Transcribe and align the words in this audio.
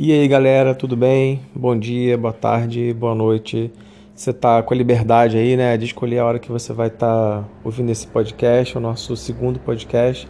E 0.00 0.12
aí 0.12 0.28
galera, 0.28 0.76
tudo 0.76 0.96
bem? 0.96 1.40
Bom 1.52 1.76
dia, 1.76 2.16
boa 2.16 2.32
tarde, 2.32 2.94
boa 2.94 3.16
noite. 3.16 3.68
Você 4.14 4.30
está 4.30 4.62
com 4.62 4.72
a 4.72 4.76
liberdade 4.76 5.36
aí, 5.36 5.56
né, 5.56 5.76
de 5.76 5.86
escolher 5.86 6.20
a 6.20 6.24
hora 6.24 6.38
que 6.38 6.52
você 6.52 6.72
vai 6.72 6.86
estar 6.86 7.40
tá 7.42 7.48
ouvindo 7.64 7.90
esse 7.90 8.06
podcast, 8.06 8.78
o 8.78 8.80
nosso 8.80 9.16
segundo 9.16 9.58
podcast, 9.58 10.28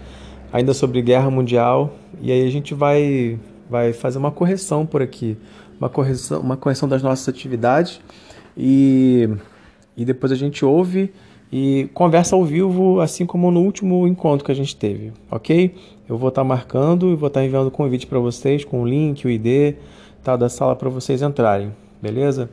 ainda 0.50 0.72
sobre 0.72 1.02
guerra 1.02 1.30
mundial. 1.30 1.92
E 2.18 2.32
aí 2.32 2.46
a 2.46 2.50
gente 2.50 2.72
vai, 2.72 3.38
vai 3.68 3.92
fazer 3.92 4.16
uma 4.16 4.30
correção 4.30 4.86
por 4.86 5.02
aqui, 5.02 5.36
uma 5.78 5.90
correção, 5.90 6.40
uma 6.40 6.56
correção 6.56 6.88
das 6.88 7.02
nossas 7.02 7.28
atividades 7.28 8.00
e, 8.56 9.28
e 9.94 10.02
depois 10.02 10.32
a 10.32 10.36
gente 10.36 10.64
ouve 10.64 11.12
e 11.50 11.88
conversa 11.94 12.36
ao 12.36 12.44
vivo, 12.44 13.00
assim 13.00 13.24
como 13.24 13.50
no 13.50 13.60
último 13.60 14.06
encontro 14.06 14.44
que 14.44 14.52
a 14.52 14.54
gente 14.54 14.76
teve, 14.76 15.12
ok? 15.30 15.74
Eu 16.08 16.18
vou 16.18 16.28
estar 16.28 16.42
tá 16.42 16.48
marcando 16.48 17.12
e 17.12 17.16
vou 17.16 17.28
estar 17.28 17.40
tá 17.40 17.46
enviando 17.46 17.68
o 17.68 17.70
convite 17.70 18.06
para 18.06 18.18
vocês 18.18 18.64
com 18.64 18.82
o 18.82 18.86
link, 18.86 19.26
o 19.26 19.30
ID 19.30 19.76
tá, 20.22 20.36
da 20.36 20.48
sala 20.48 20.76
para 20.76 20.88
vocês 20.88 21.22
entrarem, 21.22 21.72
beleza? 22.02 22.50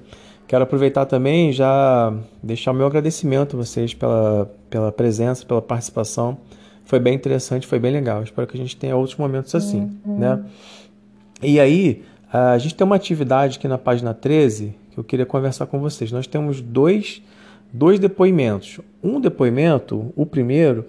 Quero 0.48 0.64
aproveitar 0.64 1.06
também 1.06 1.52
já 1.52 2.14
deixar 2.42 2.72
o 2.72 2.74
meu 2.74 2.86
agradecimento 2.86 3.56
a 3.56 3.64
vocês 3.64 3.94
pela, 3.94 4.50
pela 4.70 4.92
presença, 4.92 5.46
pela 5.46 5.62
participação. 5.62 6.38
Foi 6.86 7.00
bem 7.00 7.16
interessante, 7.16 7.66
foi 7.66 7.80
bem 7.80 7.92
legal. 7.92 8.22
Espero 8.22 8.46
que 8.46 8.56
a 8.56 8.60
gente 8.60 8.78
tenha 8.78 8.96
outros 8.96 9.18
momentos 9.18 9.56
assim, 9.56 9.92
uhum. 10.06 10.20
né? 10.20 10.44
E 11.42 11.60
aí, 11.60 12.04
a 12.32 12.58
gente 12.60 12.76
tem 12.76 12.86
uma 12.86 12.96
atividade 12.96 13.58
aqui 13.58 13.68
na 13.68 13.78
página 13.78 14.14
13 14.14 14.76
que 14.92 15.00
eu 15.00 15.04
queria 15.04 15.26
conversar 15.26 15.66
com 15.66 15.80
vocês. 15.80 16.12
Nós 16.12 16.28
temos 16.28 16.62
dois 16.62 17.24
dois 17.72 18.00
depoimentos. 18.00 18.80
Um 19.04 19.20
depoimento, 19.20 20.12
o 20.16 20.26
primeiro, 20.26 20.86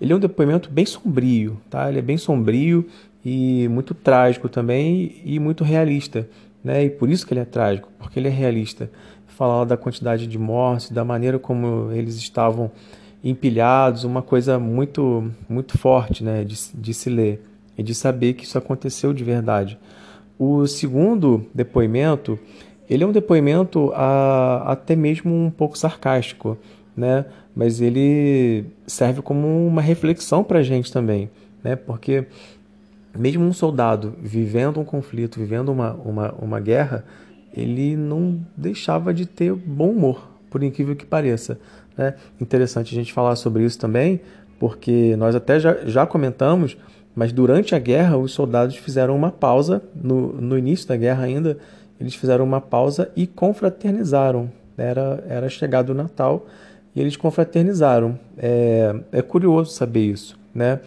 ele 0.00 0.12
é 0.12 0.16
um 0.16 0.20
depoimento 0.20 0.70
bem 0.70 0.84
sombrio, 0.84 1.60
tá? 1.70 1.88
Ele 1.88 1.98
é 1.98 2.02
bem 2.02 2.16
sombrio 2.16 2.86
e 3.24 3.68
muito 3.68 3.94
trágico 3.94 4.48
também 4.48 5.16
e 5.24 5.38
muito 5.38 5.62
realista, 5.62 6.28
né? 6.62 6.84
E 6.84 6.90
por 6.90 7.08
isso 7.08 7.26
que 7.26 7.32
ele 7.32 7.40
é 7.40 7.44
trágico, 7.44 7.88
porque 7.98 8.18
ele 8.18 8.28
é 8.28 8.30
realista. 8.30 8.90
Falar 9.26 9.64
da 9.64 9.76
quantidade 9.76 10.26
de 10.26 10.38
mortes, 10.38 10.90
da 10.90 11.04
maneira 11.04 11.38
como 11.38 11.90
eles 11.92 12.16
estavam 12.16 12.70
empilhados, 13.22 14.04
uma 14.04 14.22
coisa 14.22 14.58
muito 14.58 15.30
muito 15.48 15.78
forte, 15.78 16.24
né, 16.24 16.44
de, 16.44 16.56
de 16.74 16.92
se 16.92 17.08
ler 17.08 17.40
e 17.78 17.82
de 17.82 17.94
saber 17.94 18.34
que 18.34 18.44
isso 18.44 18.58
aconteceu 18.58 19.12
de 19.12 19.22
verdade. 19.22 19.78
O 20.38 20.66
segundo 20.66 21.46
depoimento, 21.54 22.38
ele 22.88 23.04
é 23.04 23.06
um 23.06 23.12
depoimento 23.12 23.92
a, 23.94 24.72
até 24.72 24.94
mesmo 24.96 25.34
um 25.34 25.50
pouco 25.50 25.76
sarcástico, 25.76 26.58
né? 26.96 27.24
mas 27.54 27.80
ele 27.80 28.64
serve 28.86 29.22
como 29.22 29.66
uma 29.66 29.82
reflexão 29.82 30.42
para 30.42 30.58
a 30.58 30.62
gente 30.62 30.92
também, 30.92 31.30
né? 31.62 31.76
porque 31.76 32.26
mesmo 33.16 33.44
um 33.44 33.52
soldado 33.52 34.14
vivendo 34.20 34.80
um 34.80 34.84
conflito, 34.84 35.38
vivendo 35.38 35.70
uma, 35.70 35.92
uma, 35.92 36.32
uma 36.34 36.60
guerra, 36.60 37.04
ele 37.54 37.96
não 37.96 38.40
deixava 38.56 39.12
de 39.12 39.26
ter 39.26 39.52
bom 39.54 39.90
humor, 39.90 40.30
por 40.50 40.62
incrível 40.62 40.96
que 40.96 41.04
pareça. 41.04 41.58
Né? 41.96 42.14
Interessante 42.40 42.94
a 42.94 42.98
gente 42.98 43.12
falar 43.12 43.36
sobre 43.36 43.64
isso 43.64 43.78
também, 43.78 44.20
porque 44.58 45.14
nós 45.16 45.34
até 45.34 45.60
já, 45.60 45.84
já 45.84 46.06
comentamos, 46.06 46.76
mas 47.14 47.32
durante 47.32 47.74
a 47.74 47.78
guerra 47.78 48.16
os 48.16 48.32
soldados 48.32 48.76
fizeram 48.76 49.14
uma 49.14 49.30
pausa, 49.30 49.82
no, 49.94 50.32
no 50.32 50.56
início 50.56 50.88
da 50.88 50.96
guerra 50.96 51.24
ainda, 51.24 51.58
eles 52.02 52.16
fizeram 52.16 52.44
uma 52.44 52.60
pausa 52.60 53.12
e 53.14 53.28
confraternizaram. 53.28 54.50
Era, 54.76 55.22
era 55.28 55.48
chegado 55.48 55.90
o 55.90 55.94
Natal 55.94 56.46
e 56.96 57.00
eles 57.00 57.16
confraternizaram. 57.16 58.18
É, 58.36 58.92
é 59.12 59.22
curioso 59.22 59.70
saber 59.70 60.00
isso. 60.00 60.36
Né? 60.52 60.80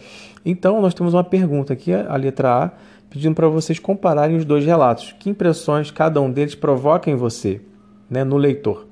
Então, 0.44 0.80
nós 0.82 0.92
temos 0.92 1.14
uma 1.14 1.24
pergunta 1.24 1.72
aqui, 1.72 1.90
a 1.94 2.14
letra 2.16 2.64
A, 2.64 2.70
pedindo 3.08 3.34
para 3.34 3.48
vocês 3.48 3.78
compararem 3.78 4.36
os 4.36 4.44
dois 4.44 4.66
relatos. 4.66 5.16
Que 5.18 5.30
impressões 5.30 5.90
cada 5.90 6.20
um 6.20 6.30
deles 6.30 6.54
provoca 6.54 7.10
em 7.10 7.16
você, 7.16 7.62
né, 8.10 8.22
no 8.22 8.36
leitor? 8.36 8.86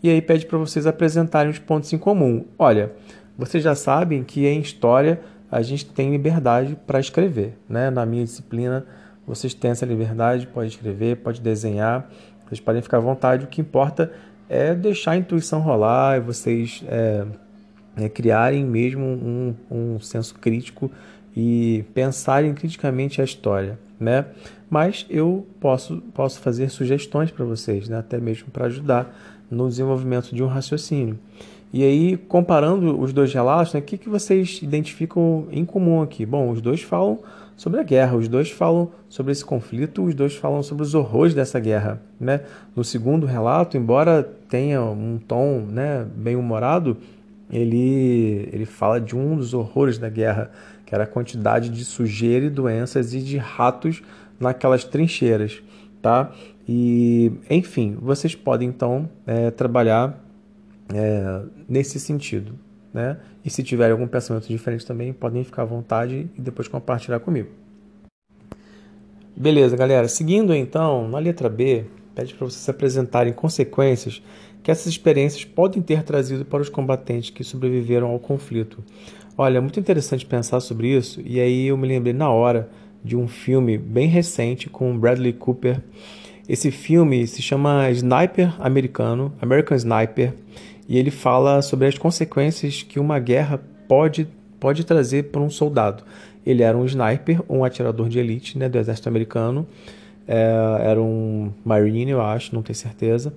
E 0.00 0.08
aí 0.08 0.22
pede 0.22 0.46
para 0.46 0.56
vocês 0.56 0.86
apresentarem 0.86 1.50
os 1.50 1.58
pontos 1.58 1.92
em 1.92 1.98
comum. 1.98 2.44
Olha, 2.56 2.92
vocês 3.36 3.64
já 3.64 3.74
sabem 3.74 4.22
que 4.22 4.46
em 4.46 4.60
história 4.60 5.20
a 5.50 5.60
gente 5.60 5.86
tem 5.86 6.12
liberdade 6.12 6.78
para 6.86 7.00
escrever. 7.00 7.58
Né? 7.68 7.90
Na 7.90 8.06
minha 8.06 8.22
disciplina, 8.22 8.86
vocês 9.26 9.54
têm 9.54 9.70
essa 9.70 9.86
liberdade, 9.86 10.46
pode 10.46 10.68
escrever, 10.68 11.16
pode 11.16 11.40
desenhar, 11.40 12.10
vocês 12.46 12.60
podem 12.60 12.82
ficar 12.82 12.98
à 12.98 13.00
vontade. 13.00 13.44
O 13.44 13.48
que 13.48 13.60
importa 13.60 14.12
é 14.48 14.74
deixar 14.74 15.12
a 15.12 15.16
intuição 15.16 15.60
rolar 15.60 16.18
e 16.18 16.20
vocês 16.20 16.84
é, 16.86 17.24
é, 17.96 18.08
criarem 18.08 18.64
mesmo 18.64 19.04
um, 19.04 19.54
um 19.70 20.00
senso 20.00 20.34
crítico 20.34 20.90
e 21.36 21.84
pensarem 21.94 22.54
criticamente 22.54 23.20
a 23.20 23.24
história, 23.24 23.78
né? 23.98 24.26
Mas 24.70 25.06
eu 25.08 25.46
posso, 25.60 26.00
posso 26.12 26.40
fazer 26.40 26.68
sugestões 26.68 27.30
para 27.30 27.44
vocês, 27.44 27.88
né? 27.88 27.98
até 27.98 28.18
mesmo 28.18 28.48
para 28.50 28.66
ajudar 28.66 29.14
no 29.50 29.68
desenvolvimento 29.68 30.34
de 30.34 30.42
um 30.42 30.46
raciocínio. 30.46 31.18
E 31.72 31.82
aí, 31.82 32.16
comparando 32.16 33.00
os 33.00 33.12
dois 33.12 33.32
relatos, 33.32 33.72
né, 33.74 33.80
o 33.80 33.82
que, 33.82 33.98
que 33.98 34.08
vocês 34.08 34.60
identificam 34.62 35.46
em 35.50 35.64
comum 35.64 36.02
aqui? 36.02 36.24
Bom, 36.24 36.50
os 36.50 36.60
dois 36.60 36.82
falam 36.82 37.18
sobre 37.56 37.80
a 37.80 37.82
guerra. 37.82 38.16
Os 38.16 38.28
dois 38.28 38.50
falam 38.50 38.90
sobre 39.08 39.32
esse 39.32 39.44
conflito, 39.44 40.04
os 40.04 40.14
dois 40.14 40.34
falam 40.34 40.62
sobre 40.62 40.82
os 40.82 40.94
horrores 40.94 41.34
dessa 41.34 41.58
guerra. 41.60 42.00
Né? 42.18 42.40
No 42.74 42.84
segundo 42.84 43.26
relato, 43.26 43.76
embora 43.76 44.22
tenha 44.48 44.82
um 44.82 45.18
tom 45.18 45.60
né, 45.60 46.06
bem 46.16 46.36
humorado, 46.36 46.96
ele, 47.50 48.48
ele 48.52 48.64
fala 48.64 49.00
de 49.00 49.14
um 49.14 49.36
dos 49.36 49.54
horrores 49.54 49.98
da 49.98 50.08
guerra, 50.08 50.50
que 50.84 50.94
era 50.94 51.04
a 51.04 51.06
quantidade 51.06 51.68
de 51.68 51.84
sujeira 51.84 52.46
e 52.46 52.50
doenças 52.50 53.14
e 53.14 53.20
de 53.20 53.36
ratos 53.36 54.02
naquelas 54.38 54.84
trincheiras. 54.84 55.62
Tá? 56.02 56.32
E, 56.68 57.32
enfim, 57.48 57.96
vocês 58.00 58.34
podem 58.34 58.68
então 58.68 59.08
é, 59.26 59.50
trabalhar 59.50 60.22
é, 60.92 61.42
nesse 61.68 62.00
sentido. 62.00 62.54
Né? 62.94 63.18
E 63.44 63.50
se 63.50 63.64
tiverem 63.64 63.92
algum 63.92 64.06
pensamento 64.06 64.46
diferente 64.46 64.86
também, 64.86 65.12
podem 65.12 65.42
ficar 65.42 65.62
à 65.62 65.64
vontade 65.64 66.30
e 66.38 66.40
depois 66.40 66.68
compartilhar 66.68 67.18
comigo. 67.18 67.48
Beleza, 69.36 69.76
galera. 69.76 70.06
Seguindo 70.06 70.54
então, 70.54 71.08
na 71.08 71.18
letra 71.18 71.48
B, 71.48 71.86
pede 72.14 72.32
para 72.34 72.46
vocês 72.46 72.68
apresentarem 72.68 73.32
consequências 73.32 74.22
que 74.62 74.70
essas 74.70 74.86
experiências 74.86 75.44
podem 75.44 75.82
ter 75.82 76.04
trazido 76.04 76.44
para 76.44 76.62
os 76.62 76.68
combatentes 76.68 77.30
que 77.30 77.42
sobreviveram 77.42 78.10
ao 78.10 78.18
conflito. 78.20 78.82
Olha, 79.36 79.58
é 79.58 79.60
muito 79.60 79.80
interessante 79.80 80.24
pensar 80.24 80.60
sobre 80.60 80.96
isso, 80.96 81.20
e 81.24 81.40
aí 81.40 81.66
eu 81.66 81.76
me 81.76 81.88
lembrei 81.88 82.14
na 82.14 82.30
hora 82.30 82.70
de 83.02 83.16
um 83.16 83.26
filme 83.26 83.76
bem 83.76 84.06
recente 84.06 84.70
com 84.70 84.96
Bradley 84.96 85.32
Cooper. 85.32 85.82
Esse 86.48 86.70
filme 86.70 87.26
se 87.26 87.42
chama 87.42 87.90
Sniper 87.90 88.54
Americano, 88.58 89.34
American 89.42 89.76
Sniper, 89.76 90.32
e 90.88 90.98
ele 90.98 91.10
fala 91.10 91.62
sobre 91.62 91.86
as 91.86 91.96
consequências 91.96 92.82
que 92.82 93.00
uma 93.00 93.18
guerra 93.18 93.60
pode, 93.88 94.28
pode 94.60 94.84
trazer 94.84 95.24
para 95.24 95.40
um 95.40 95.50
soldado. 95.50 96.02
Ele 96.44 96.62
era 96.62 96.76
um 96.76 96.84
sniper, 96.84 97.40
um 97.48 97.64
atirador 97.64 98.08
de 98.08 98.18
elite 98.18 98.58
né, 98.58 98.68
do 98.68 98.78
exército 98.78 99.08
americano, 99.08 99.66
é, 100.26 100.80
era 100.80 101.00
um 101.00 101.52
marine, 101.64 102.10
eu 102.10 102.20
acho, 102.20 102.54
não 102.54 102.62
tenho 102.62 102.76
certeza, 102.76 103.34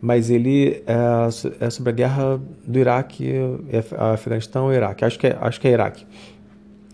mas 0.00 0.30
ele 0.30 0.82
é, 0.86 1.64
é 1.66 1.70
sobre 1.70 1.90
a 1.90 1.94
guerra 1.94 2.40
do 2.66 2.78
Iraque, 2.78 3.32
é, 3.70 3.82
Afeganistão 3.96 4.72
e 4.72 4.76
Iraque, 4.76 5.04
acho 5.04 5.18
que 5.18 5.26
é, 5.26 5.38
acho 5.40 5.60
que 5.60 5.68
é 5.68 5.72
Iraque. 5.72 6.06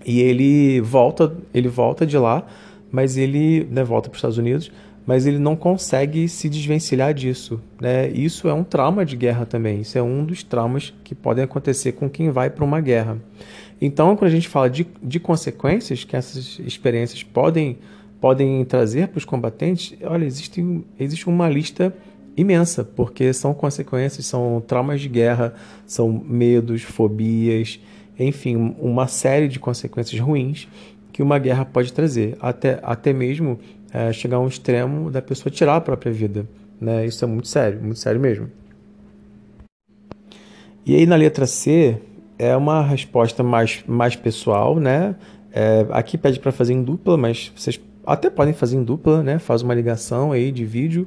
E 0.05 0.21
ele 0.21 0.81
volta, 0.81 1.35
ele 1.53 1.69
volta 1.69 2.07
de 2.07 2.19
lá, 2.19 2.47
mas 2.91 3.17
ele 3.17 3.67
né, 3.71 3.83
volta 3.83 4.09
para 4.09 4.17
os 4.17 4.19
Estados 4.19 4.39
Unidos, 4.39 4.71
mas 5.07 5.27
ele 5.27 5.39
não 5.39 5.55
consegue 5.55 6.29
se 6.29 6.49
desvencilhar 6.49 7.13
disso. 7.13 7.61
Né? 7.81 8.09
Isso 8.09 8.49
é 8.49 8.55
um 8.55 8.65
trauma 8.65 9.05
de 9.05 9.17
guerra 9.17 9.45
também. 9.45 9.81
Isso 9.81 9.99
é 9.99 10.03
um 10.03 10.25
dos 10.25 10.43
traumas 10.43 10.95
que 11.05 11.15
podem 11.15 11.45
acontecer 11.45 11.93
com 11.93 12.09
quem 12.09 12.31
vai 12.31 12.49
para 12.49 12.65
uma 12.65 12.81
guerra. 12.81 13.19
Então, 13.81 14.17
quando 14.17 14.31
a 14.31 14.35
gente 14.35 14.49
fala 14.49 14.71
de, 14.71 14.87
de 15.03 15.21
consequências 15.21 16.05
que 16.05 16.17
essas 16.17 16.59
experiências 16.61 17.23
podem, 17.23 17.79
podem 18.21 18.65
trazer 18.65 19.09
para 19.09 19.19
os 19.19 19.25
combatentes, 19.25 19.95
olha, 20.03 20.25
existe, 20.25 20.65
existe 20.99 21.29
uma 21.29 21.49
lista 21.49 21.95
imensa, 22.37 22.83
porque 22.83 23.33
são 23.33 23.53
consequências, 23.53 24.27
são 24.27 24.63
traumas 24.67 25.01
de 25.01 25.09
guerra, 25.09 25.55
são 25.87 26.11
medos, 26.11 26.83
fobias, 26.83 27.79
enfim, 28.19 28.75
uma 28.79 29.07
série 29.07 29.49
de 29.49 29.59
consequências 29.59 30.21
ruins 30.21 30.69
que 31.13 31.23
uma 31.23 31.39
guerra 31.39 31.65
pode 31.65 31.93
trazer, 31.93 32.37
até, 32.41 32.81
até 32.83 33.13
mesmo 33.13 33.59
é, 33.95 34.13
chegar 34.13 34.39
a 34.39 34.41
um 34.41 34.49
extremo 34.49 35.09
da 35.09 35.23
pessoa 35.23 35.53
tirar 35.53 35.77
a 35.77 35.81
própria 35.81 36.13
vida. 36.13 36.45
Né? 36.81 37.07
Isso 37.07 37.25
é 37.25 37.29
muito 37.29 37.47
sério, 37.47 37.81
muito 37.81 38.01
sério 38.01 38.21
mesmo. 38.21 38.51
E 40.85 40.97
aí 40.97 41.07
na 41.07 41.15
letra 41.15 41.47
C 41.47 41.97
é 42.37 42.57
uma 42.57 42.83
resposta 42.83 43.45
mais, 43.45 43.85
mais 43.87 44.17
pessoal, 44.17 44.81
né? 44.81 45.15
É, 45.53 45.87
aqui 45.91 46.19
pede 46.19 46.41
para 46.41 46.51
fazer 46.51 46.73
em 46.73 46.83
dupla, 46.83 47.17
mas 47.17 47.53
vocês 47.55 47.81
até 48.05 48.29
podem 48.29 48.53
fazer 48.53 48.77
em 48.77 48.83
dupla, 48.83 49.23
né? 49.23 49.39
Faz 49.39 49.63
uma 49.63 49.73
ligação 49.73 50.33
aí 50.33 50.51
de 50.51 50.65
vídeo 50.65 51.07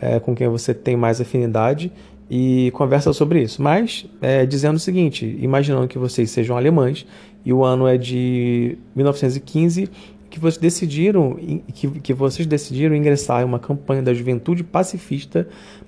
é, 0.00 0.18
com 0.18 0.34
quem 0.34 0.48
você 0.48 0.74
tem 0.74 0.96
mais 0.96 1.20
afinidade 1.20 1.92
e 2.28 2.70
conversa 2.74 3.12
sobre 3.12 3.40
isso. 3.40 3.62
Mas 3.62 4.06
é, 4.20 4.44
dizendo 4.44 4.76
o 4.76 4.80
seguinte, 4.80 5.38
imaginando 5.40 5.86
que 5.86 5.98
vocês 5.98 6.30
sejam 6.30 6.56
alemães 6.56 7.06
e 7.44 7.52
o 7.52 7.64
ano 7.64 7.86
é 7.86 7.96
de 7.96 8.76
1915 8.96 9.88
que 10.34 10.40
vocês 10.40 10.58
decidiram 10.58 11.36
que, 11.72 11.88
que 12.00 12.12
vocês 12.12 12.44
decidiram 12.44 12.96
ingressar 12.96 13.42
em 13.42 13.44
uma 13.44 13.60
campanha 13.60 14.02
da 14.02 14.12
juventude 14.12 14.64
pacifista 14.64 15.46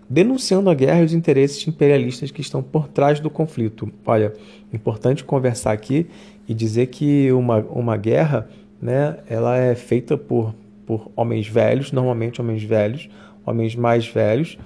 denunciando 0.08 0.70
a 0.70 0.74
guerra 0.74 1.02
e 1.02 1.04
os 1.04 1.12
interesses 1.12 1.66
imperialistas 1.66 2.30
que 2.30 2.40
estão 2.40 2.62
por 2.62 2.86
trás 2.86 3.18
do 3.18 3.28
conflito. 3.28 3.90
Olha, 4.06 4.32
importante 4.72 5.24
conversar 5.24 5.72
aqui 5.72 6.06
e 6.46 6.54
dizer 6.54 6.86
que 6.86 7.32
uma, 7.32 7.58
uma 7.58 7.96
guerra, 7.96 8.48
né, 8.80 9.16
ela 9.28 9.56
é 9.56 9.74
feita 9.74 10.16
por, 10.16 10.54
por 10.86 11.10
homens 11.16 11.48
velhos, 11.48 11.90
normalmente 11.90 12.40
homens 12.40 12.62
velhos, 12.62 13.10
homens 13.44 13.74
mais 13.74 14.06
velhos, 14.06 14.56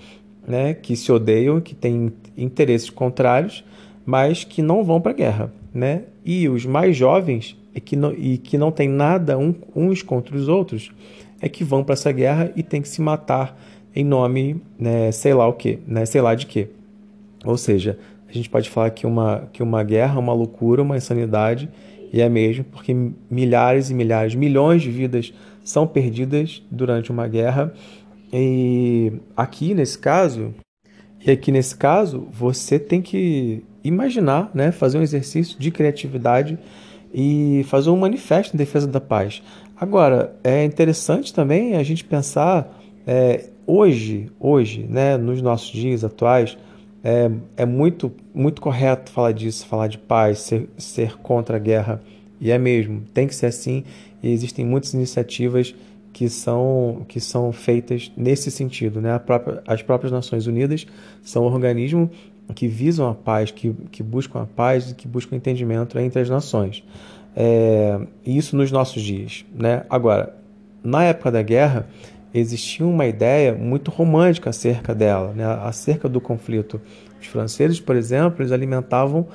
né, 0.46 0.74
que 0.74 0.94
se 0.94 1.10
odeiam, 1.10 1.58
que 1.58 1.74
têm 1.74 2.12
interesses 2.36 2.90
contrários, 2.90 3.64
mas 4.04 4.44
que 4.44 4.60
não 4.60 4.84
vão 4.84 5.00
para 5.00 5.12
a 5.12 5.14
guerra, 5.14 5.52
né? 5.72 6.02
E 6.22 6.50
os 6.50 6.66
mais 6.66 6.94
jovens 6.94 7.56
e 7.74 7.80
que 7.80 7.96
não, 7.96 8.12
e 8.12 8.38
que 8.38 8.58
não 8.58 8.70
têm 8.70 8.88
nada 8.88 9.38
um, 9.38 9.54
uns 9.74 10.02
contra 10.02 10.36
os 10.36 10.48
outros 10.48 10.90
é 11.40 11.48
que 11.48 11.64
vão 11.64 11.82
para 11.82 11.94
essa 11.94 12.12
guerra 12.12 12.52
e 12.54 12.62
tem 12.62 12.82
que 12.82 12.88
se 12.88 13.00
matar 13.00 13.58
em 13.94 14.04
nome, 14.04 14.60
né, 14.78 15.10
sei 15.10 15.34
lá 15.34 15.48
o 15.48 15.54
que, 15.54 15.78
né, 15.86 16.04
sei 16.04 16.20
lá 16.20 16.34
de 16.34 16.46
quê. 16.46 16.68
Ou 17.44 17.56
seja, 17.56 17.98
a 18.28 18.32
gente 18.32 18.48
pode 18.48 18.68
falar 18.68 18.90
que 18.90 19.06
uma, 19.06 19.48
que 19.52 19.62
uma 19.62 19.82
guerra 19.82 20.16
é 20.16 20.18
uma 20.18 20.32
loucura, 20.32 20.82
uma 20.82 20.96
insanidade, 20.96 21.68
e 22.12 22.20
é 22.20 22.28
mesmo, 22.28 22.64
porque 22.64 22.94
milhares 23.30 23.90
e 23.90 23.94
milhares, 23.94 24.34
milhões 24.34 24.82
de 24.82 24.90
vidas 24.90 25.32
são 25.64 25.86
perdidas 25.86 26.62
durante 26.70 27.10
uma 27.10 27.26
guerra. 27.26 27.72
E 28.32 29.12
aqui 29.36 29.74
nesse 29.74 29.98
caso, 29.98 30.54
e 31.24 31.30
aqui 31.30 31.50
nesse 31.50 31.76
caso, 31.76 32.28
você 32.32 32.78
tem 32.78 33.00
que 33.00 33.64
imaginar, 33.82 34.50
né, 34.54 34.70
fazer 34.70 34.98
um 34.98 35.02
exercício 35.02 35.58
de 35.58 35.70
criatividade 35.70 36.58
e 37.12 37.64
fazer 37.68 37.90
um 37.90 37.96
manifesto 37.96 38.54
em 38.54 38.58
defesa 38.58 38.86
da 38.86 39.00
paz. 39.00 39.42
Agora, 39.80 40.36
é 40.44 40.64
interessante 40.64 41.32
também 41.32 41.76
a 41.76 41.82
gente 41.82 42.04
pensar 42.04 42.80
é, 43.06 43.46
hoje, 43.66 44.30
hoje, 44.38 44.86
né, 44.88 45.16
nos 45.16 45.40
nossos 45.40 45.70
dias 45.70 46.04
atuais, 46.04 46.56
é, 47.02 47.30
é 47.56 47.64
muito, 47.64 48.12
muito 48.34 48.60
correto 48.60 49.10
falar 49.10 49.32
disso, 49.32 49.66
falar 49.66 49.88
de 49.88 49.98
paz, 49.98 50.40
ser, 50.40 50.68
ser 50.76 51.16
contra 51.18 51.56
a 51.56 51.58
guerra. 51.58 52.02
E 52.40 52.50
é 52.50 52.58
mesmo, 52.58 53.02
tem 53.14 53.26
que 53.26 53.34
ser 53.34 53.46
assim. 53.46 53.84
E 54.22 54.30
existem 54.30 54.64
muitas 54.64 54.92
iniciativas 54.92 55.74
que 56.12 56.28
são, 56.28 57.04
que 57.08 57.20
são 57.20 57.52
feitas 57.52 58.12
nesse 58.16 58.50
sentido. 58.50 59.00
Né? 59.00 59.18
Própria, 59.18 59.62
as 59.66 59.82
próprias 59.82 60.12
Nações 60.12 60.46
Unidas 60.46 60.86
são 61.22 61.44
organismos 61.44 62.10
que 62.54 62.66
visam 62.66 63.08
a 63.08 63.14
paz, 63.14 63.50
que, 63.50 63.72
que 63.90 64.02
buscam 64.02 64.42
a 64.42 64.46
paz 64.46 64.90
e 64.90 64.94
que 64.94 65.06
buscam 65.06 65.36
entendimento 65.36 65.98
entre 65.98 66.20
as 66.20 66.28
nações. 66.28 66.84
É, 67.34 67.98
isso 68.24 68.56
nos 68.56 68.70
nossos 68.70 69.02
dias. 69.02 69.44
Né? 69.54 69.84
Agora, 69.88 70.36
na 70.82 71.04
época 71.04 71.30
da 71.30 71.42
guerra, 71.42 71.86
existia 72.32 72.86
uma 72.86 73.06
ideia 73.06 73.54
muito 73.54 73.90
romântica 73.90 74.50
acerca 74.50 74.94
dela, 74.94 75.32
né? 75.34 75.44
acerca 75.44 76.08
do 76.08 76.20
conflito. 76.20 76.80
Os 77.20 77.26
franceses, 77.26 77.80
por 77.80 77.96
exemplo, 77.96 78.42
eles 78.42 78.52
alimentavam 78.52 79.26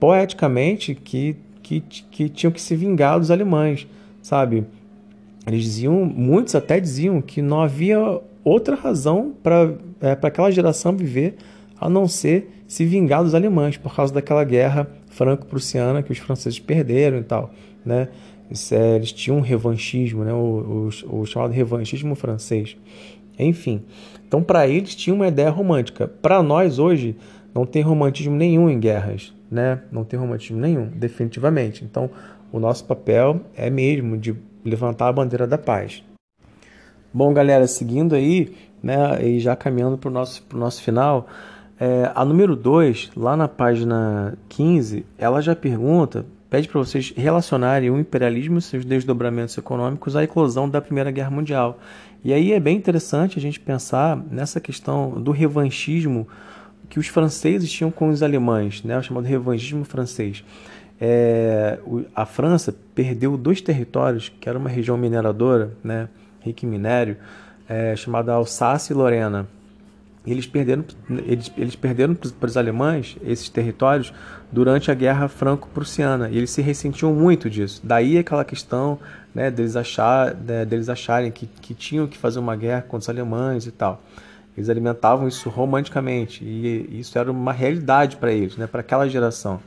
poeticamente 0.00 0.94
que, 0.94 1.36
que, 1.62 1.80
que 1.80 2.28
tinham 2.28 2.50
que 2.50 2.60
se 2.60 2.74
vingar 2.74 3.18
dos 3.18 3.30
alemães, 3.30 3.86
sabe? 4.22 4.64
Eles 5.46 5.62
diziam, 5.62 6.04
muitos 6.04 6.54
até 6.54 6.80
diziam 6.80 7.20
que 7.20 7.40
não 7.40 7.60
havia 7.60 8.20
outra 8.42 8.74
razão 8.74 9.34
para 9.42 9.74
é, 10.00 10.12
aquela 10.12 10.50
geração 10.50 10.96
viver 10.96 11.36
a 11.80 11.88
não 11.88 12.08
ser 12.08 12.55
se 12.66 12.84
vingar 12.84 13.22
dos 13.22 13.34
alemães 13.34 13.76
por 13.76 13.94
causa 13.94 14.12
daquela 14.12 14.44
guerra 14.44 14.88
franco-prussiana 15.08 16.02
que 16.02 16.12
os 16.12 16.18
franceses 16.18 16.58
perderam 16.58 17.18
e 17.18 17.22
tal, 17.22 17.50
né? 17.84 18.08
É, 18.70 18.94
eles 18.94 19.12
tinham 19.12 19.38
um 19.38 19.40
revanchismo, 19.40 20.22
né? 20.22 20.32
o, 20.32 20.88
o, 21.10 21.20
o 21.20 21.26
chamado 21.26 21.52
revanchismo 21.52 22.14
francês. 22.14 22.76
Enfim, 23.38 23.82
então 24.26 24.42
para 24.42 24.68
eles 24.68 24.94
tinha 24.94 25.14
uma 25.14 25.28
ideia 25.28 25.50
romântica. 25.50 26.06
Para 26.06 26.42
nós 26.42 26.78
hoje 26.78 27.16
não 27.54 27.66
tem 27.66 27.82
romantismo 27.82 28.36
nenhum 28.36 28.70
em 28.70 28.78
guerras, 28.78 29.34
né? 29.50 29.80
Não 29.90 30.04
tem 30.04 30.18
romantismo 30.18 30.58
nenhum, 30.58 30.86
definitivamente. 30.86 31.84
Então 31.84 32.10
o 32.52 32.60
nosso 32.60 32.84
papel 32.84 33.40
é 33.56 33.68
mesmo 33.68 34.16
de 34.16 34.34
levantar 34.64 35.08
a 35.08 35.12
bandeira 35.12 35.46
da 35.46 35.58
paz. 35.58 36.02
Bom, 37.12 37.32
galera, 37.32 37.66
seguindo 37.66 38.14
aí, 38.14 38.54
né, 38.82 39.24
e 39.24 39.40
já 39.40 39.56
caminhando 39.56 39.96
para 39.96 40.10
o 40.10 40.12
nosso, 40.12 40.42
pro 40.42 40.58
nosso 40.58 40.82
final, 40.82 41.26
é, 41.78 42.10
a 42.14 42.24
número 42.24 42.56
2, 42.56 43.12
lá 43.16 43.36
na 43.36 43.48
página 43.48 44.36
15, 44.48 45.04
ela 45.18 45.40
já 45.40 45.54
pergunta 45.54 46.24
pede 46.48 46.68
para 46.68 46.78
vocês 46.78 47.12
relacionarem 47.16 47.90
o 47.90 47.98
imperialismo 47.98 48.58
e 48.58 48.62
seus 48.62 48.84
desdobramentos 48.84 49.56
econômicos 49.58 50.16
à 50.16 50.24
eclosão 50.24 50.68
da 50.68 50.80
Primeira 50.80 51.10
Guerra 51.10 51.30
Mundial. 51.30 51.78
E 52.24 52.32
aí 52.32 52.52
é 52.52 52.60
bem 52.60 52.76
interessante 52.76 53.38
a 53.38 53.42
gente 53.42 53.60
pensar 53.60 54.16
nessa 54.30 54.60
questão 54.60 55.10
do 55.20 55.32
revanchismo 55.32 56.26
que 56.88 56.98
os 56.98 57.08
franceses 57.08 57.70
tinham 57.70 57.90
com 57.90 58.08
os 58.08 58.22
alemães, 58.22 58.82
né, 58.82 58.96
o 58.96 59.02
chamado 59.02 59.24
revanchismo 59.24 59.84
francês. 59.84 60.44
É, 61.00 61.78
a 62.14 62.24
França 62.24 62.74
perdeu 62.94 63.36
dois 63.36 63.60
territórios, 63.60 64.32
que 64.40 64.48
era 64.48 64.58
uma 64.58 64.70
região 64.70 64.96
mineradora, 64.96 65.72
né, 65.82 66.08
rica 66.40 66.64
em 66.64 66.68
minério, 66.68 67.16
é, 67.68 67.94
chamada 67.96 68.32
Alsácia 68.32 68.92
e 68.92 68.96
Lorena 68.96 69.48
eles 70.32 70.46
perderam, 70.46 70.84
eles, 71.24 71.52
eles 71.56 71.76
perderam 71.76 72.14
para 72.14 72.46
os 72.46 72.56
alemães 72.56 73.16
esses 73.24 73.48
territórios 73.48 74.12
durante 74.50 74.90
a 74.90 74.94
Guerra 74.94 75.28
Franco-Prussiana 75.28 76.28
e 76.30 76.36
eles 76.36 76.50
se 76.50 76.60
ressentiam 76.60 77.14
muito 77.14 77.48
disso. 77.48 77.80
Daí 77.84 78.18
aquela 78.18 78.44
questão 78.44 78.98
né, 79.34 79.50
deles, 79.50 79.76
achar, 79.76 80.34
né, 80.34 80.64
deles 80.64 80.88
acharem 80.88 81.30
que, 81.30 81.46
que 81.46 81.74
tinham 81.74 82.06
que 82.06 82.18
fazer 82.18 82.38
uma 82.38 82.56
guerra 82.56 82.82
contra 82.82 82.98
os 82.98 83.08
alemães 83.08 83.66
e 83.66 83.70
tal. 83.70 84.02
Eles 84.56 84.70
alimentavam 84.70 85.28
isso 85.28 85.50
romanticamente 85.50 86.42
e 86.42 86.98
isso 86.98 87.18
era 87.18 87.30
uma 87.30 87.52
realidade 87.52 88.16
para 88.16 88.32
eles, 88.32 88.56
né, 88.56 88.66
para 88.66 88.80
aquela 88.80 89.08
geração. 89.08 89.60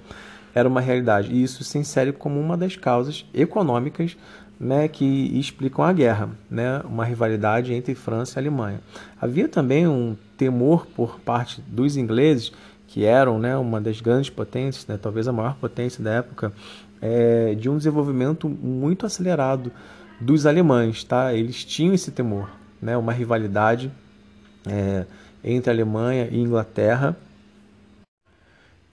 Era 0.54 0.68
uma 0.68 0.82
realidade 0.82 1.32
e 1.32 1.44
isso 1.44 1.64
se 1.64 1.78
insere 1.78 2.12
como 2.12 2.40
uma 2.40 2.58
das 2.58 2.76
causas 2.76 3.26
econômicas 3.34 4.18
né, 4.60 4.88
que 4.88 5.06
explicam 5.40 5.86
a 5.86 5.94
guerra, 5.94 6.30
né, 6.52 6.82
uma 6.84 7.06
rivalidade 7.06 7.74
entre 7.74 7.96
França 7.96 8.38
e 8.38 8.40
Alemanha. 8.42 8.82
Havia 9.20 9.48
também 9.48 9.88
um 9.88 10.18
temor 10.38 10.86
por 10.86 11.20
parte 11.20 11.62
dos 11.66 11.96
ingleses, 11.96 12.52
que 12.86 13.06
eram 13.06 13.40
né, 13.40 13.56
uma 13.56 13.80
das 13.80 14.02
grandes 14.02 14.30
potências, 14.30 14.86
né, 14.86 15.00
talvez 15.02 15.28
a 15.28 15.32
maior 15.32 15.56
potência 15.56 16.04
da 16.04 16.12
época, 16.12 16.52
é, 17.02 17.56
de 17.56 17.70
um 17.70 17.78
desenvolvimento 17.78 18.50
muito 18.50 19.06
acelerado 19.06 19.72
dos 20.20 20.46
alemães. 20.46 21.04
Tá? 21.04 21.34
Eles 21.34 21.64
tinham 21.64 21.94
esse 21.94 22.12
temor, 22.12 22.50
né, 22.82 22.98
uma 22.98 23.14
rivalidade 23.14 23.90
é, 24.68 25.06
entre 25.42 25.72
Alemanha 25.72 26.28
e 26.30 26.38
Inglaterra, 26.38 27.16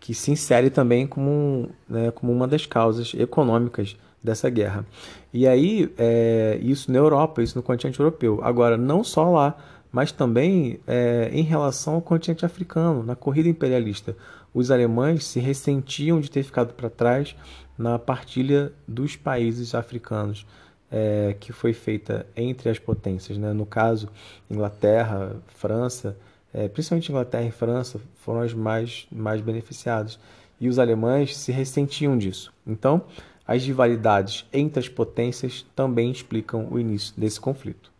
que 0.07 0.15
se 0.15 0.31
insere 0.31 0.71
também 0.71 1.05
como, 1.05 1.69
né, 1.89 2.13
como 2.13 2.33
uma 2.33 2.47
das 2.47 2.65
causas 2.65 3.13
econômicas 3.13 3.97
dessa 4.23 4.49
guerra. 4.49 4.87
E 5.35 5.49
aí, 5.49 5.93
é, 5.99 6.61
isso 6.63 6.93
na 6.93 6.99
Europa, 6.99 7.43
isso 7.43 7.59
no 7.59 7.63
continente 7.63 7.99
europeu. 7.99 8.39
Agora, 8.41 8.77
não 8.77 9.03
só 9.03 9.29
lá, 9.29 9.59
mas 9.91 10.13
também 10.13 10.79
é, 10.87 11.29
em 11.33 11.43
relação 11.43 11.95
ao 11.95 12.01
continente 12.01 12.47
africano, 12.47 13.03
na 13.03 13.17
corrida 13.17 13.49
imperialista. 13.49 14.17
Os 14.55 14.71
alemães 14.71 15.25
se 15.25 15.41
ressentiam 15.41 16.21
de 16.21 16.31
ter 16.31 16.45
ficado 16.45 16.73
para 16.75 16.89
trás 16.89 17.35
na 17.77 17.99
partilha 17.99 18.73
dos 18.87 19.17
países 19.17 19.75
africanos. 19.75 20.47
É, 20.89 21.35
que 21.41 21.53
foi 21.53 21.73
feita 21.73 22.25
entre 22.37 22.71
as 22.71 22.79
potências. 22.79 23.37
Né? 23.37 23.53
No 23.53 23.67
caso, 23.67 24.09
Inglaterra, 24.49 25.35
França, 25.49 26.17
é, 26.53 26.69
principalmente 26.69 27.11
Inglaterra 27.11 27.47
e 27.47 27.51
França, 27.51 28.01
foram 28.15 28.41
as 28.41 28.55
mais, 28.55 29.07
mais 29.11 29.41
beneficiadas. 29.41 30.19
E 30.61 30.69
os 30.69 30.79
alemães 30.79 31.37
se 31.37 31.53
ressentiam 31.53 32.17
disso. 32.17 32.53
Então, 32.67 33.05
as 33.47 33.65
rivalidades 33.65 34.47
entre 34.53 34.81
as 34.81 34.89
potências 34.89 35.65
também 35.75 36.11
explicam 36.11 36.67
o 36.71 36.79
início 36.79 37.15
desse 37.17 37.39
conflito. 37.39 37.93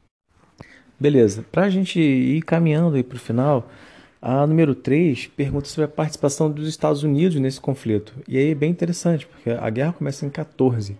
Beleza, 0.99 1.45
para 1.53 1.65
a 1.65 1.71
gente 1.71 2.01
ir 2.01 2.43
caminhando 2.43 3.03
para 3.05 3.17
o 3.17 3.21
final, 3.21 3.69
a 4.21 4.47
número 4.47 4.75
3 4.75 5.27
pergunta 5.29 5.69
sobre 5.69 5.85
a 5.85 5.89
participação 5.89 6.51
dos 6.51 6.67
Estados 6.67 7.03
Unidos 7.03 7.39
nesse 7.39 7.61
conflito. 7.61 8.15
E 8.27 8.39
aí 8.39 8.51
é 8.51 8.55
bem 8.55 8.71
interessante, 8.71 9.27
porque 9.27 9.51
a 9.51 9.69
guerra 9.69 9.93
começa 9.93 10.25
em 10.25 10.31
14 10.31 10.97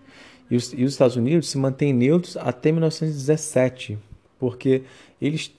e 0.49 0.55
os, 0.55 0.73
e 0.73 0.83
os 0.83 0.93
Estados 0.93 1.15
Unidos 1.15 1.49
se 1.49 1.57
mantêm 1.57 1.91
neutros 1.93 2.37
até 2.37 2.71
1917, 2.71 3.97
porque 4.39 4.83
eles 5.21 5.53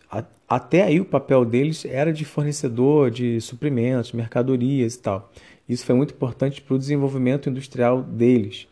até 0.49 0.82
aí 0.82 0.99
o 1.00 1.04
papel 1.04 1.44
deles 1.44 1.85
era 1.85 2.12
de 2.12 2.25
fornecedor 2.25 3.11
de 3.11 3.40
suprimentos, 3.40 4.12
mercadorias 4.12 4.94
e 4.94 4.99
tal. 4.99 5.30
Isso 5.68 5.85
foi 5.85 5.94
muito 5.94 6.14
importante 6.14 6.62
para 6.62 6.75
o 6.75 6.78
desenvolvimento 6.78 7.50
industrial 7.50 8.02
deles 8.02 8.66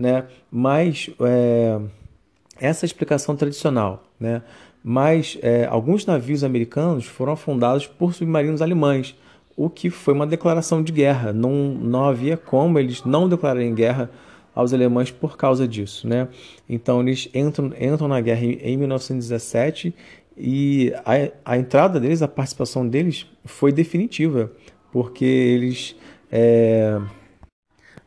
né? 0.00 0.24
Mas 0.50 1.10
é, 1.20 1.78
essa 2.58 2.86
explicação 2.86 3.36
tradicional, 3.36 4.02
né? 4.18 4.40
Mas 4.82 5.36
é, 5.42 5.66
alguns 5.66 6.06
navios 6.06 6.42
americanos 6.42 7.04
foram 7.04 7.34
afundados 7.34 7.86
por 7.86 8.14
submarinos 8.14 8.62
alemães, 8.62 9.14
o 9.54 9.68
que 9.68 9.90
foi 9.90 10.14
uma 10.14 10.26
declaração 10.26 10.82
de 10.82 10.90
guerra. 10.90 11.34
Não, 11.34 11.52
não 11.52 12.06
havia 12.06 12.38
como 12.38 12.78
eles 12.78 13.04
não 13.04 13.28
declararem 13.28 13.74
guerra 13.74 14.10
aos 14.60 14.72
alemães 14.72 15.10
por 15.10 15.36
causa 15.36 15.66
disso, 15.66 16.06
né? 16.06 16.28
Então 16.68 17.00
eles 17.00 17.28
entram, 17.34 17.72
entram 17.78 18.06
na 18.08 18.20
guerra 18.20 18.44
em 18.44 18.76
1917 18.76 19.94
e 20.36 20.92
a, 21.04 21.52
a 21.52 21.58
entrada 21.58 21.98
deles, 21.98 22.22
a 22.22 22.28
participação 22.28 22.86
deles 22.86 23.26
foi 23.44 23.72
definitiva, 23.72 24.50
porque 24.92 25.24
eles 25.24 25.96
é, 26.30 26.98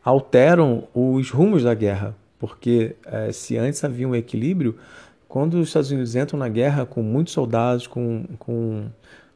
alteram 0.03 0.87
os 0.93 1.29
rumos 1.29 1.63
da 1.63 1.73
guerra, 1.73 2.15
porque 2.39 2.95
é, 3.05 3.31
se 3.31 3.57
antes 3.57 3.83
havia 3.83 4.07
um 4.07 4.15
equilíbrio, 4.15 4.77
quando 5.27 5.55
os 5.55 5.69
Estados 5.69 5.91
Unidos 5.91 6.15
entram 6.15 6.39
na 6.39 6.49
guerra 6.49 6.85
com 6.85 7.01
muitos 7.01 7.33
soldados, 7.33 7.87
com, 7.87 8.25
com, 8.37 8.85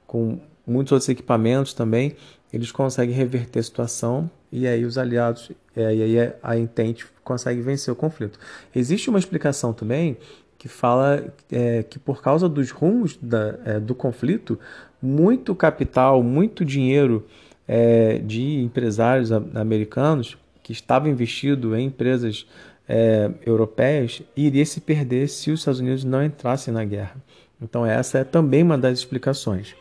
com 0.05 0.39
muitos 0.65 0.91
outros 0.91 1.09
equipamentos 1.09 1.73
também, 1.73 2.15
eles 2.51 2.71
conseguem 2.71 3.15
reverter 3.15 3.59
a 3.59 3.63
situação 3.63 4.29
e 4.51 4.67
aí 4.67 4.85
os 4.85 4.97
aliados, 4.97 5.51
é, 5.75 5.93
e 5.93 6.03
aí 6.03 6.33
a 6.41 6.57
Entente 6.57 7.05
consegue 7.23 7.61
vencer 7.61 7.91
o 7.91 7.95
conflito. 7.95 8.39
Existe 8.73 9.09
uma 9.09 9.19
explicação 9.19 9.73
também 9.73 10.17
que 10.57 10.67
fala 10.67 11.23
é, 11.51 11.83
que 11.83 11.99
por 11.99 12.21
causa 12.21 12.49
dos 12.49 12.71
rumos 12.71 13.17
da, 13.21 13.55
é, 13.65 13.79
do 13.79 13.93
conflito, 13.93 14.59
muito 15.01 15.53
capital, 15.53 16.23
muito 16.23 16.65
dinheiro 16.65 17.25
é, 17.67 18.17
de 18.19 18.61
empresários 18.61 19.31
americanos 19.31 20.37
que 20.63 20.71
estava 20.71 21.09
investido 21.09 21.75
em 21.75 21.87
empresas 21.87 22.47
é, 22.87 23.29
europeias 23.45 24.21
iria 24.35 24.65
se 24.65 24.79
perder 24.79 25.27
se 25.27 25.51
os 25.51 25.59
Estados 25.59 25.79
Unidos 25.79 26.03
não 26.03 26.23
entrassem 26.23 26.73
na 26.73 26.83
guerra. 26.85 27.17
Então 27.61 27.85
essa 27.85 28.19
é 28.19 28.23
também 28.23 28.63
uma 28.63 28.77
das 28.77 28.97
explicações. 28.97 29.75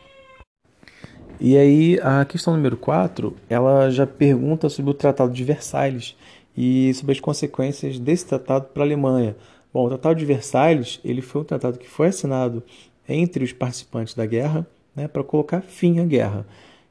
E 1.39 1.55
aí 1.55 1.99
a 2.01 2.25
questão 2.25 2.55
número 2.55 2.75
4, 2.75 3.35
ela 3.47 3.91
já 3.91 4.07
pergunta 4.07 4.69
sobre 4.69 4.89
o 4.89 4.93
Tratado 4.93 5.31
de 5.31 5.43
Versalhes 5.43 6.15
e 6.57 6.91
sobre 6.95 7.11
as 7.11 7.19
consequências 7.19 7.99
desse 7.99 8.25
tratado 8.25 8.69
para 8.73 8.81
a 8.81 8.85
Alemanha. 8.85 9.35
Bom, 9.71 9.85
o 9.85 9.89
Tratado 9.89 10.17
de 10.17 10.25
Versalhes 10.25 10.99
ele 11.05 11.21
foi 11.21 11.41
um 11.41 11.43
tratado 11.43 11.77
que 11.77 11.87
foi 11.87 12.07
assinado 12.07 12.63
entre 13.07 13.43
os 13.43 13.53
participantes 13.53 14.15
da 14.15 14.25
guerra 14.25 14.65
né, 14.95 15.07
para 15.07 15.23
colocar 15.23 15.61
fim 15.61 15.99
à 15.99 16.05
guerra. 16.05 16.43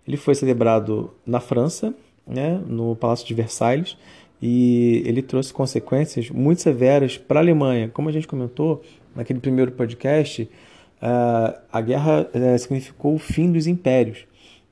Ele 0.07 0.17
foi 0.17 0.37
celebrado 0.37 1.13
na 1.27 1.41
França, 1.41 1.93
né, 2.25 2.61
no 2.69 2.95
Palácio 2.95 3.27
de 3.27 3.35
Versalhes, 3.35 3.99
e 4.41 5.03
ele 5.05 5.23
trouxe 5.23 5.53
consequências 5.53 6.31
muito 6.31 6.63
severas 6.63 7.19
para 7.19 7.41
a 7.41 7.43
Alemanha. 7.43 7.91
Como 7.93 8.09
a 8.09 8.13
gente 8.13 8.29
comentou 8.29 8.81
naquele 9.13 9.41
primeiro 9.41 9.73
podcast, 9.73 10.49
a 11.73 11.81
guerra 11.81 12.29
eh, 12.33 12.57
significou 12.59 13.15
o 13.15 13.19
fim 13.19 13.51
dos 13.51 13.67
impérios 13.67 14.25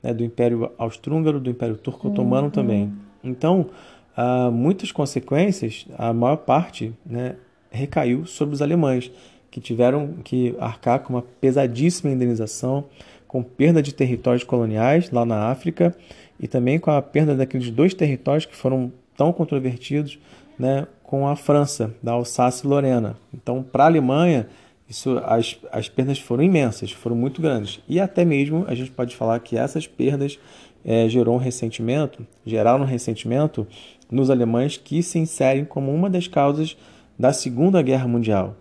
né, 0.05 0.13
do 0.13 0.23
Império 0.23 0.71
Austro-Húngaro, 0.77 1.39
do 1.39 1.49
Império 1.49 1.75
Turco-Otomano 1.75 2.45
uhum. 2.45 2.51
também. 2.51 2.93
Então, 3.23 3.71
uh, 4.15 4.51
muitas 4.51 4.91
consequências, 4.91 5.87
a 5.97 6.13
maior 6.13 6.37
parte 6.37 6.93
né, 7.03 7.35
recaiu 7.71 8.27
sobre 8.27 8.53
os 8.53 8.61
alemães, 8.61 9.11
que 9.49 9.59
tiveram 9.59 10.13
que 10.23 10.55
arcar 10.59 10.99
com 10.99 11.13
uma 11.13 11.23
pesadíssima 11.23 12.11
indenização, 12.11 12.85
com 13.27 13.41
perda 13.41 13.81
de 13.81 13.93
territórios 13.93 14.43
coloniais 14.43 15.09
lá 15.09 15.25
na 15.25 15.49
África 15.49 15.95
e 16.39 16.47
também 16.47 16.77
com 16.77 16.91
a 16.91 17.01
perda 17.01 17.35
daqueles 17.35 17.71
dois 17.71 17.93
territórios 17.93 18.45
que 18.45 18.55
foram 18.55 18.91
tão 19.17 19.33
controvertidos 19.33 20.19
né, 20.59 20.85
com 21.01 21.27
a 21.27 21.35
França, 21.35 21.95
da 22.03 22.11
Alsácia 22.11 22.67
e 22.67 22.69
Lorena. 22.69 23.17
Então, 23.33 23.63
para 23.63 23.85
a 23.85 23.87
Alemanha, 23.87 24.47
isso, 24.89 25.17
as, 25.25 25.57
as 25.71 25.89
perdas 25.89 26.19
foram 26.19 26.43
imensas, 26.43 26.91
foram 26.91 27.15
muito 27.15 27.41
grandes. 27.41 27.81
E 27.87 27.99
até 27.99 28.23
mesmo 28.23 28.65
a 28.67 28.75
gente 28.75 28.91
pode 28.91 29.15
falar 29.15 29.39
que 29.39 29.57
essas 29.57 29.87
perdas 29.87 30.39
é, 30.83 31.09
gerou 31.09 31.35
um 31.35 31.39
ressentimento, 31.39 32.25
geraram 32.45 32.83
um 32.83 32.87
ressentimento 32.87 33.67
nos 34.11 34.29
alemães 34.29 34.77
que 34.77 35.01
se 35.01 35.17
inserem 35.17 35.65
como 35.65 35.93
uma 35.93 36.09
das 36.09 36.27
causas 36.27 36.77
da 37.17 37.33
Segunda 37.33 37.81
Guerra 37.81 38.07
Mundial. 38.07 38.55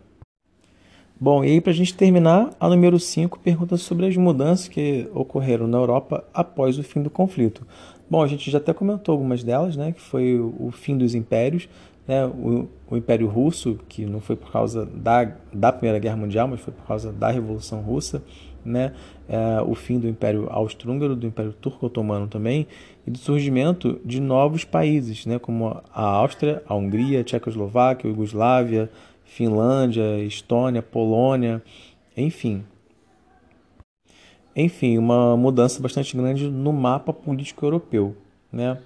Bom, 1.21 1.45
e 1.45 1.52
aí 1.52 1.61
para 1.61 1.73
a 1.73 1.75
gente 1.75 1.95
terminar, 1.95 2.50
a 2.59 2.69
número 2.69 2.99
5 2.99 3.38
pergunta 3.38 3.76
sobre 3.76 4.07
as 4.07 4.16
mudanças 4.16 4.69
que 4.69 5.09
ocorreram 5.14 5.66
na 5.66 5.78
Europa 5.78 6.25
após 6.33 6.78
o 6.78 6.83
fim 6.83 7.02
do 7.02 7.11
conflito. 7.11 7.66
Bom, 8.11 8.23
a 8.23 8.26
gente 8.26 8.50
já 8.50 8.59
até 8.59 8.73
comentou 8.73 9.12
algumas 9.12 9.43
delas, 9.43 9.76
né, 9.76 9.93
que 9.93 10.00
foi 10.00 10.38
o 10.38 10.71
fim 10.71 10.97
dos 10.97 11.14
impérios, 11.14 11.69
né, 12.06 12.25
o, 12.26 12.68
o, 12.90 12.96
Império 12.96 13.26
Russo, 13.26 13.78
que 13.88 14.04
não 14.04 14.20
foi 14.20 14.37
por 14.37 14.50
causa 14.52 14.84
da, 14.84 15.32
da 15.52 15.73
Primeira 15.73 15.99
Guerra 15.99 16.16
Mundial, 16.16 16.46
mas 16.49 16.61
foi 16.61 16.73
por 16.73 16.87
causa 16.87 17.12
da 17.12 17.30
Revolução 17.30 17.80
Russa, 17.80 18.23
né, 18.64 18.92
é, 19.28 19.61
o 19.62 19.75
fim 19.75 19.99
do 19.99 20.08
Império 20.08 20.49
Austro-Húngaro, 20.50 21.16
do 21.16 21.26
Império 21.26 21.52
Turco-Otomano 21.52 22.26
também, 22.26 22.66
e 23.06 23.11
do 23.11 23.18
surgimento 23.18 24.00
de 24.04 24.20
novos 24.20 24.64
países, 24.64 25.26
né, 25.26 25.38
como 25.38 25.82
a 25.92 26.02
Áustria, 26.02 26.62
a 26.68 26.75
Hungria, 26.75 27.20
a 27.20 27.25
Tchecoslováquia, 27.25 28.08
a 28.08 28.11
Iugoslávia, 28.11 28.90
Finlândia, 29.25 30.18
Estônia, 30.20 30.82
Polônia, 30.82 31.62
enfim. 32.16 32.64
Enfim, 34.56 34.96
uma 34.99 35.37
mudança 35.37 35.82
bastante 35.82 36.16
grande 36.16 36.49
no 36.49 36.73
mapa 36.73 37.12
político 37.12 37.66
europeu. 37.66 38.14
Né? 38.52 38.78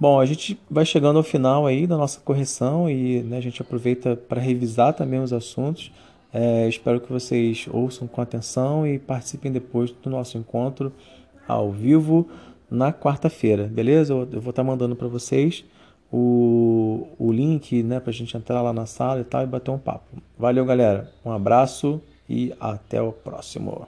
Bom, 0.00 0.18
a 0.18 0.24
gente 0.24 0.58
vai 0.70 0.86
chegando 0.86 1.18
ao 1.18 1.22
final 1.22 1.66
aí 1.66 1.86
da 1.86 1.94
nossa 1.94 2.18
correção 2.20 2.88
e 2.88 3.22
né, 3.22 3.36
a 3.36 3.40
gente 3.42 3.60
aproveita 3.60 4.16
para 4.16 4.40
revisar 4.40 4.94
também 4.94 5.20
os 5.20 5.30
assuntos. 5.30 5.92
É, 6.32 6.66
espero 6.66 7.02
que 7.02 7.12
vocês 7.12 7.68
ouçam 7.70 8.08
com 8.08 8.22
atenção 8.22 8.86
e 8.86 8.98
participem 8.98 9.52
depois 9.52 9.90
do 9.90 10.08
nosso 10.08 10.38
encontro 10.38 10.90
ao 11.46 11.70
vivo 11.70 12.26
na 12.70 12.94
quarta-feira, 12.94 13.64
beleza? 13.64 14.14
Eu, 14.14 14.20
eu 14.32 14.40
vou 14.40 14.50
estar 14.50 14.62
tá 14.62 14.64
mandando 14.64 14.96
para 14.96 15.06
vocês 15.06 15.66
o, 16.10 17.06
o 17.18 17.30
link 17.30 17.82
né, 17.82 18.00
para 18.00 18.10
a 18.10 18.14
gente 18.14 18.34
entrar 18.34 18.62
lá 18.62 18.72
na 18.72 18.86
sala 18.86 19.20
e 19.20 19.24
tal 19.24 19.42
e 19.42 19.46
bater 19.46 19.70
um 19.70 19.78
papo. 19.78 20.16
Valeu, 20.38 20.64
galera. 20.64 21.12
Um 21.22 21.30
abraço 21.30 22.00
e 22.26 22.54
até 22.58 23.02
o 23.02 23.12
próximo. 23.12 23.86